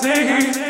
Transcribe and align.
singing. 0.00 0.67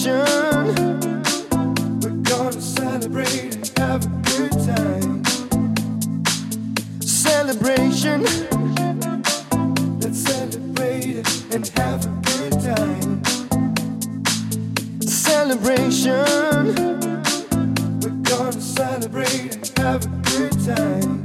ocean. 0.00 1.00
We're 2.00 2.22
gonna 2.22 2.60
celebrate 2.60 3.54
and 3.54 3.72
have 3.78 4.04
a 4.04 4.08
good 4.30 4.52
time. 4.52 5.24
Celebration. 7.00 8.22
Let's 10.00 10.18
celebrate 10.18 11.26
and 11.54 11.68
have 11.76 12.06
a 12.06 12.12
good 12.30 12.52
time. 12.62 13.22
Celebration. 15.02 16.24
We're 18.00 18.22
gonna 18.22 18.60
celebrate 18.60 19.54
and 19.54 19.78
have 19.78 20.04
a 20.04 20.08
good 20.30 20.64
time. 20.64 21.19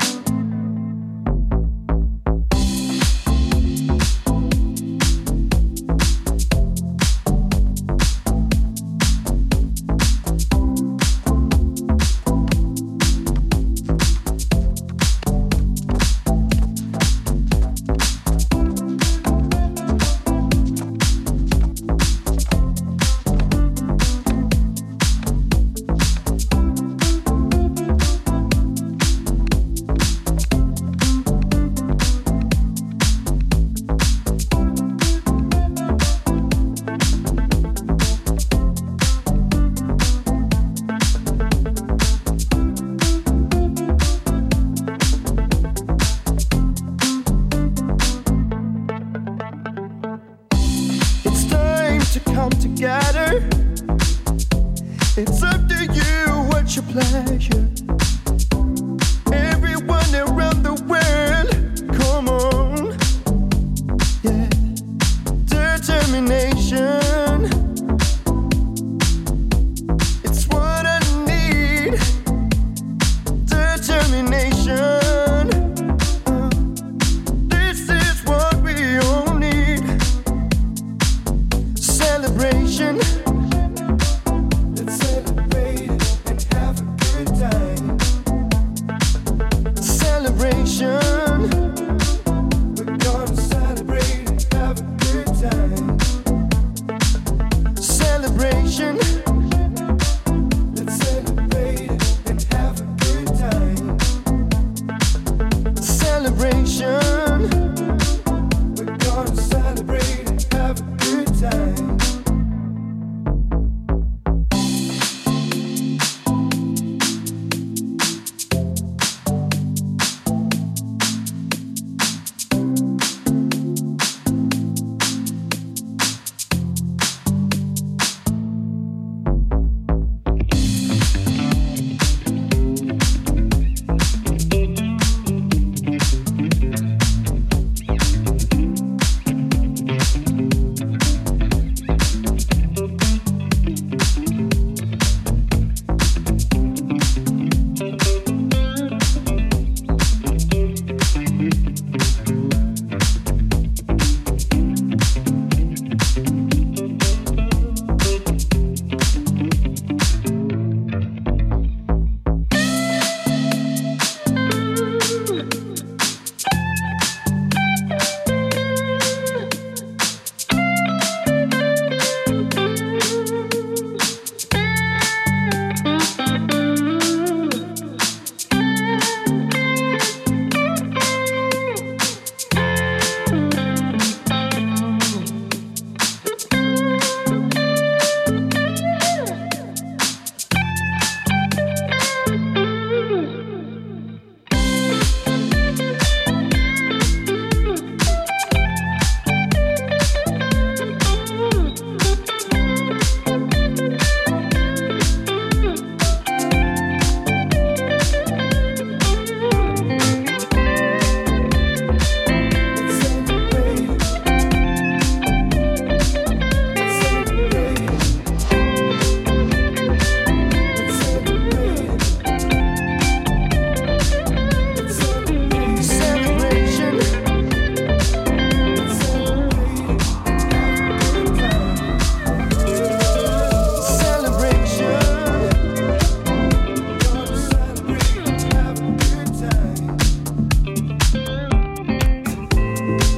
Bye. 242.86 243.15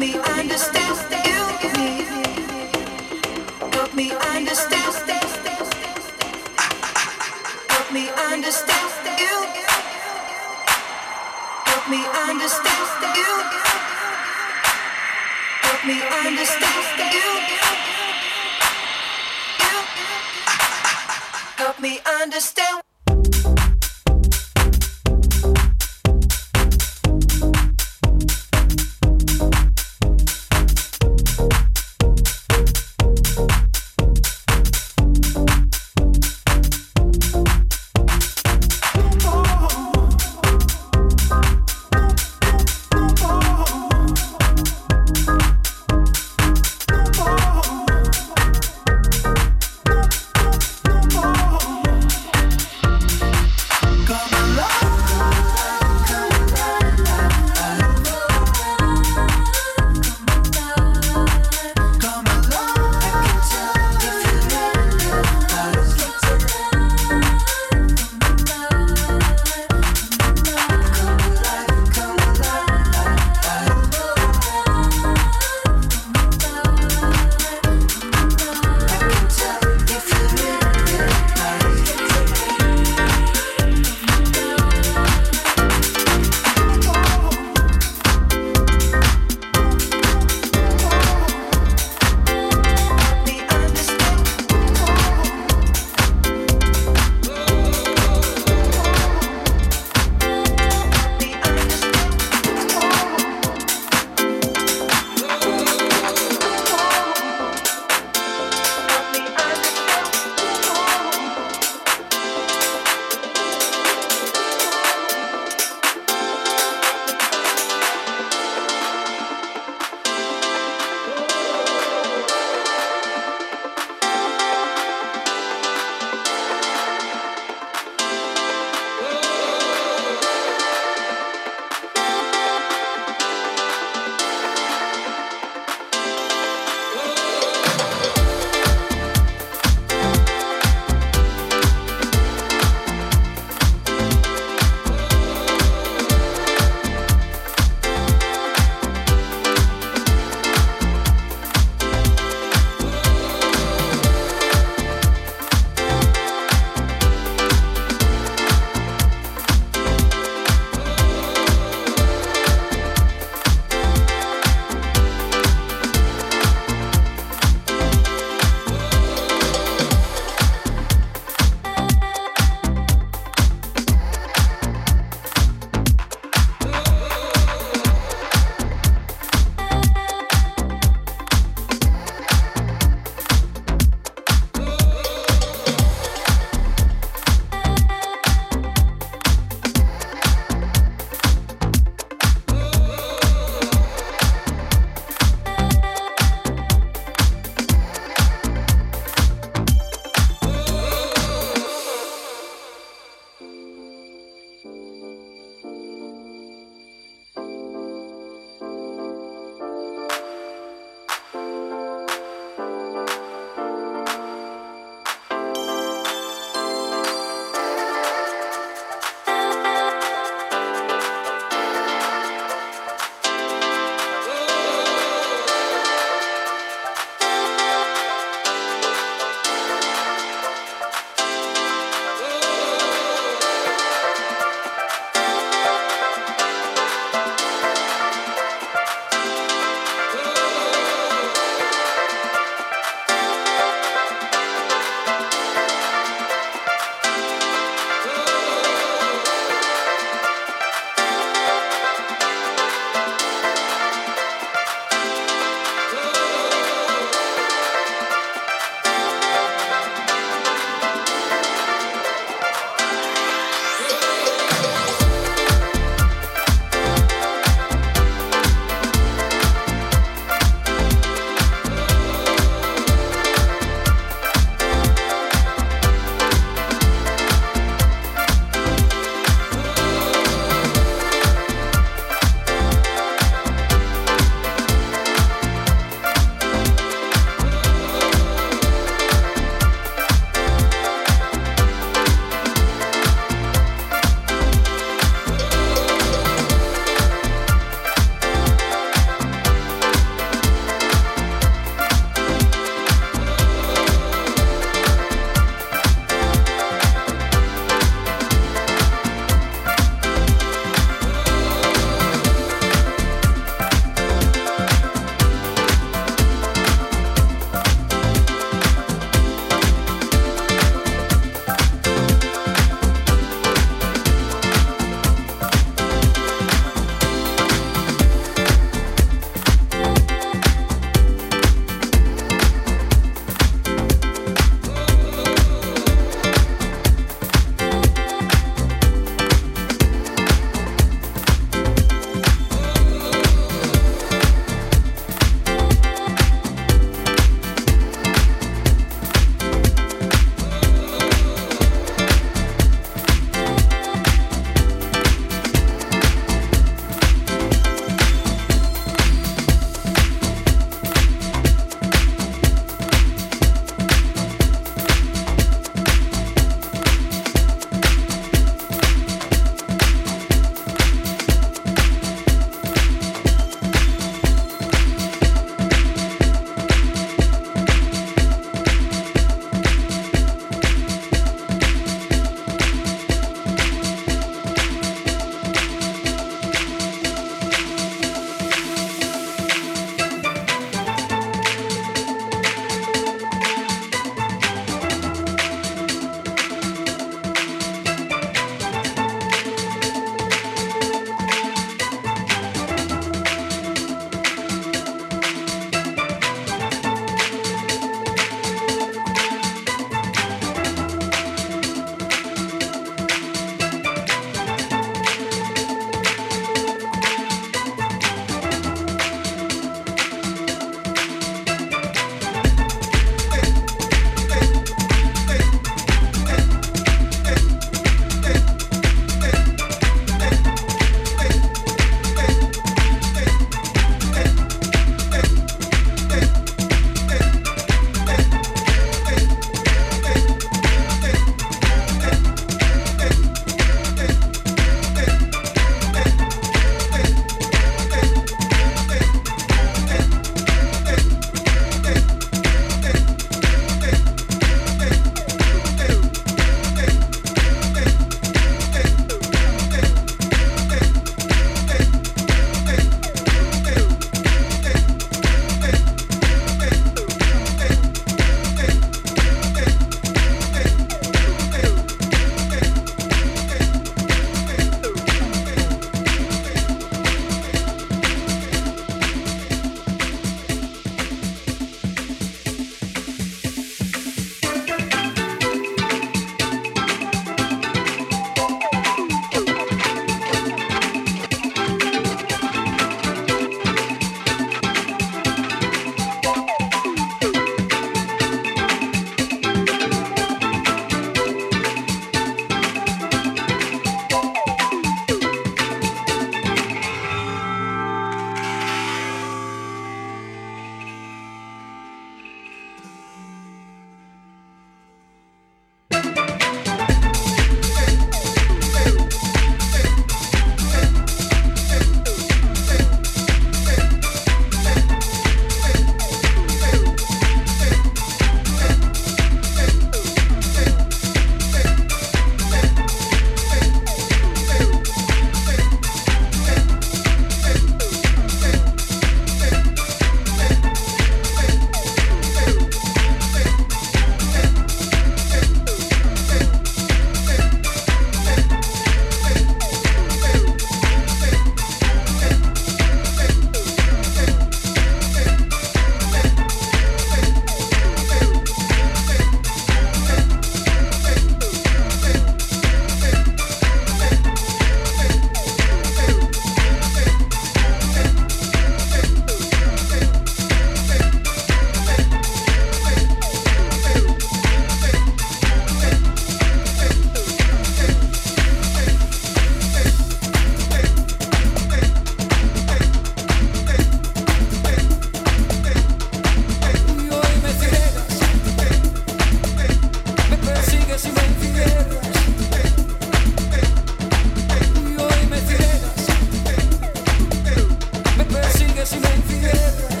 vem. 599.01 600.00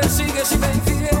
persigue 0.00 0.44
sin 0.44 0.60
mentir. 0.60 1.19